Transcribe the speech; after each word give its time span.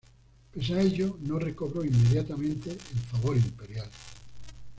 Pese 0.51 0.73
a 0.73 0.81
ello, 0.81 1.15
no 1.25 1.37
recobró 1.37 1.85
inmediatamente 1.85 2.71
el 2.71 2.79
favor 3.01 3.37
imperial. 3.37 3.87